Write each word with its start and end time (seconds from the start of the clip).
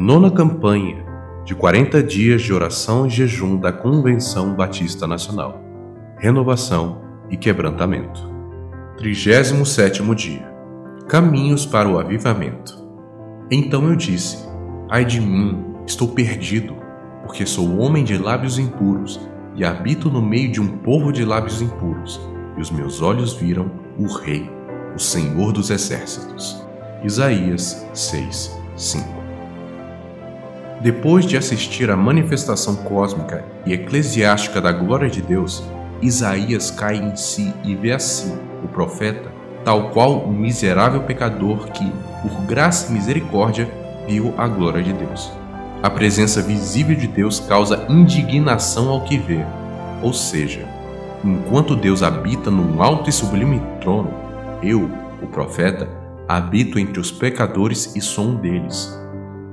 Nona 0.00 0.30
campanha 0.30 1.04
de 1.44 1.56
40 1.56 2.00
dias 2.04 2.42
de 2.42 2.52
oração 2.52 3.04
e 3.04 3.10
jejum 3.10 3.58
da 3.58 3.72
Convenção 3.72 4.54
Batista 4.54 5.08
Nacional. 5.08 5.60
Renovação 6.18 7.00
e 7.28 7.36
quebrantamento. 7.36 8.30
37 8.96 10.00
dia. 10.14 10.48
Caminhos 11.08 11.66
para 11.66 11.88
o 11.88 11.98
avivamento. 11.98 12.78
Então 13.50 13.88
eu 13.88 13.96
disse: 13.96 14.48
Ai 14.88 15.04
de 15.04 15.20
mim, 15.20 15.64
estou 15.84 16.06
perdido, 16.06 16.76
porque 17.26 17.44
sou 17.44 17.80
homem 17.80 18.04
de 18.04 18.16
lábios 18.16 18.56
impuros 18.56 19.18
e 19.56 19.64
habito 19.64 20.08
no 20.08 20.22
meio 20.22 20.52
de 20.52 20.60
um 20.60 20.78
povo 20.78 21.10
de 21.10 21.24
lábios 21.24 21.60
impuros, 21.60 22.20
e 22.56 22.60
os 22.60 22.70
meus 22.70 23.02
olhos 23.02 23.32
viram 23.32 23.68
o 23.98 24.06
Rei, 24.06 24.48
o 24.94 24.98
Senhor 25.00 25.52
dos 25.52 25.70
Exércitos. 25.70 26.64
Isaías 27.02 27.84
6, 27.92 28.56
5 28.76 29.27
Depois 30.80 31.26
de 31.26 31.36
assistir 31.36 31.90
à 31.90 31.96
manifestação 31.96 32.76
cósmica 32.76 33.44
e 33.66 33.72
eclesiástica 33.72 34.60
da 34.60 34.70
glória 34.70 35.10
de 35.10 35.20
Deus, 35.20 35.64
Isaías 36.00 36.70
cai 36.70 36.96
em 36.96 37.16
si 37.16 37.52
e 37.64 37.74
vê 37.74 37.90
assim 37.90 38.38
o 38.62 38.68
profeta, 38.68 39.32
tal 39.64 39.90
qual 39.90 40.24
um 40.24 40.32
miserável 40.32 41.02
pecador 41.02 41.68
que, 41.72 41.92
por 42.22 42.42
graça 42.46 42.90
e 42.90 42.94
misericórdia, 42.94 43.68
viu 44.06 44.32
a 44.38 44.46
glória 44.46 44.80
de 44.80 44.92
Deus. 44.92 45.32
A 45.82 45.90
presença 45.90 46.40
visível 46.40 46.94
de 46.94 47.08
Deus 47.08 47.40
causa 47.40 47.84
indignação 47.88 48.88
ao 48.88 49.00
que 49.02 49.18
vê, 49.18 49.44
ou 50.00 50.12
seja, 50.12 50.64
enquanto 51.24 51.74
Deus 51.74 52.04
habita 52.04 52.52
num 52.52 52.80
alto 52.80 53.10
e 53.10 53.12
sublime 53.12 53.60
trono, 53.80 54.14
eu, 54.62 54.88
o 55.20 55.26
profeta, 55.26 55.88
habito 56.28 56.78
entre 56.78 57.00
os 57.00 57.10
pecadores 57.10 57.96
e 57.96 58.00
sou 58.00 58.26
um 58.26 58.36
deles. 58.36 58.96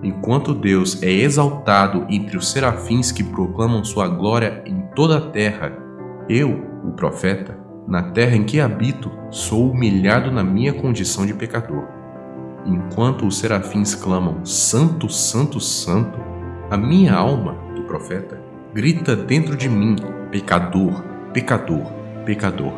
Enquanto 0.05 0.53
Deus 0.53 1.01
é 1.01 1.09
exaltado 1.11 2.05
entre 2.11 2.37
os 2.37 2.51
serafins 2.51 3.11
que 3.11 3.23
proclamam 3.23 3.83
sua 3.83 4.07
glória 4.07 4.61
em 4.63 4.81
toda 4.95 5.17
a 5.17 5.31
terra, 5.31 5.75
eu, 6.29 6.63
o 6.83 6.91
profeta, 6.91 7.57
na 7.87 8.11
terra 8.11 8.35
em 8.35 8.43
que 8.43 8.59
habito, 8.59 9.11
sou 9.31 9.71
humilhado 9.71 10.31
na 10.31 10.43
minha 10.43 10.73
condição 10.73 11.25
de 11.25 11.33
pecador. 11.33 11.87
Enquanto 12.67 13.25
os 13.25 13.39
serafins 13.39 13.95
clamam 13.95 14.45
Santo, 14.45 15.09
Santo, 15.09 15.59
Santo, 15.59 16.19
a 16.69 16.77
minha 16.77 17.15
alma, 17.15 17.55
do 17.75 17.81
profeta, 17.85 18.39
grita 18.75 19.15
dentro 19.15 19.57
de 19.57 19.67
mim: 19.67 19.95
Pecador, 20.29 21.03
pecador, 21.33 21.91
pecador. 22.23 22.73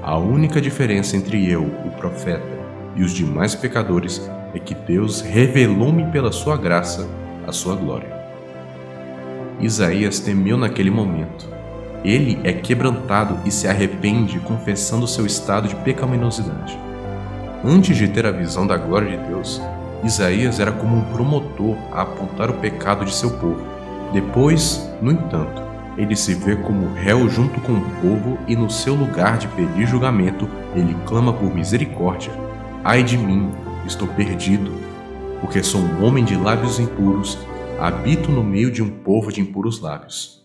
A 0.00 0.16
única 0.16 0.60
diferença 0.60 1.16
entre 1.16 1.50
eu, 1.50 1.64
o 1.64 1.90
profeta, 1.96 2.62
e 2.94 3.02
os 3.02 3.12
demais 3.12 3.56
pecadores 3.56 4.30
é 4.54 4.58
que 4.58 4.74
Deus 4.74 5.20
revelou-me 5.20 6.04
pela 6.06 6.32
sua 6.32 6.56
graça 6.56 7.08
a 7.46 7.52
sua 7.52 7.74
glória. 7.74 8.12
Isaías 9.60 10.20
temeu 10.20 10.56
naquele 10.56 10.90
momento. 10.90 11.48
Ele 12.04 12.38
é 12.42 12.52
quebrantado 12.52 13.38
e 13.44 13.50
se 13.50 13.68
arrepende, 13.68 14.40
confessando 14.40 15.06
seu 15.06 15.24
estado 15.24 15.68
de 15.68 15.76
pecaminosidade. 15.76 16.78
Antes 17.64 17.96
de 17.96 18.08
ter 18.08 18.26
a 18.26 18.32
visão 18.32 18.66
da 18.66 18.76
glória 18.76 19.16
de 19.16 19.24
Deus, 19.28 19.62
Isaías 20.02 20.58
era 20.58 20.72
como 20.72 20.96
um 20.96 21.04
promotor 21.12 21.76
a 21.92 22.02
apontar 22.02 22.50
o 22.50 22.54
pecado 22.54 23.04
de 23.04 23.14
seu 23.14 23.30
povo. 23.38 23.64
Depois, 24.12 24.90
no 25.00 25.12
entanto, 25.12 25.62
ele 25.96 26.16
se 26.16 26.34
vê 26.34 26.56
como 26.56 26.92
réu 26.94 27.28
junto 27.28 27.60
com 27.60 27.72
o 27.72 27.90
povo 28.00 28.38
e 28.48 28.56
no 28.56 28.68
seu 28.68 28.94
lugar 28.94 29.38
de 29.38 29.46
pedir 29.48 29.86
julgamento, 29.86 30.48
ele 30.74 30.96
clama 31.06 31.32
por 31.32 31.54
misericórdia. 31.54 32.32
Ai 32.82 33.04
de 33.04 33.16
mim, 33.16 33.52
estou 33.86 34.08
perdido, 34.08 34.70
porque 35.40 35.62
sou 35.62 35.80
um 35.80 36.04
homem 36.04 36.24
de 36.24 36.36
lábios 36.36 36.78
impuros, 36.78 37.38
habito 37.78 38.30
no 38.30 38.44
meio 38.44 38.70
de 38.70 38.82
um 38.82 38.88
povo 38.88 39.32
de 39.32 39.40
impuros 39.40 39.80
lábios. 39.80 40.42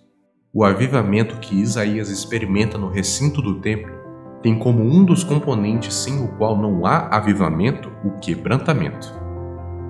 O 0.53 0.63
avivamento 0.63 1.37
que 1.37 1.55
Isaías 1.55 2.09
experimenta 2.09 2.77
no 2.77 2.89
recinto 2.89 3.41
do 3.41 3.59
templo 3.59 3.97
tem 4.41 4.57
como 4.57 4.81
um 4.83 5.03
dos 5.03 5.23
componentes 5.23 5.93
sem 5.93 6.23
o 6.23 6.29
qual 6.29 6.57
não 6.57 6.85
há 6.85 7.15
avivamento 7.15 7.91
o 8.03 8.11
quebrantamento. 8.19 9.13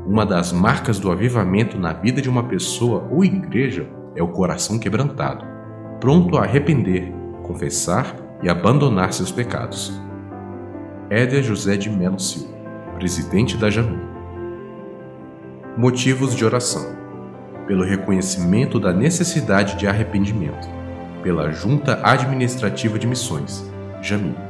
Uma 0.06 0.26
das 0.26 0.52
marcas 0.52 1.00
do 1.00 1.12
avivamento 1.12 1.78
na 1.78 1.94
vida 1.94 2.22
de 2.22 2.30
uma 2.30 2.44
pessoa 2.44 3.08
ou 3.12 3.24
igreja 3.24 3.90
é 4.16 4.24
o 4.24 4.30
coração 4.30 4.80
quebrantado, 4.80 5.46
pronto 6.00 6.38
a 6.38 6.44
arrepender, 6.44 7.14
confessar 7.44 8.16
e 8.42 8.50
abandonar 8.50 9.14
seus 9.14 9.32
pecados. 9.32 10.02
Éder 11.10 11.44
José 11.44 11.78
de 11.78 11.90
Melo 11.90 12.20
Silva, 12.20 12.57
presidente 12.98 13.56
da 13.56 13.70
Jamin. 13.70 14.00
Motivos 15.78 16.36
de 16.36 16.44
oração: 16.44 16.96
pelo 17.68 17.84
reconhecimento 17.84 18.80
da 18.80 18.92
necessidade 18.92 19.78
de 19.78 19.88
arrependimento, 19.88 20.68
pela 21.22 21.52
Junta 21.52 22.00
Administrativa 22.04 22.98
de 22.98 23.06
Missões, 23.06 23.64
Jamin 24.02 24.47